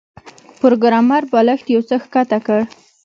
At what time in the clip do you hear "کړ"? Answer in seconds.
2.45-2.59